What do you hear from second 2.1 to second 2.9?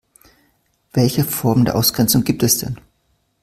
gibt es denn?